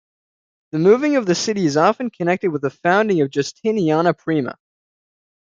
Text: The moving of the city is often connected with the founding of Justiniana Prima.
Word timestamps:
The 0.71 0.79
moving 0.79 1.15
of 1.17 1.27
the 1.27 1.35
city 1.35 1.63
is 1.63 1.77
often 1.77 2.09
connected 2.09 2.51
with 2.51 2.63
the 2.63 2.71
founding 2.71 3.21
of 3.21 3.29
Justiniana 3.29 4.17
Prima. 4.17 4.57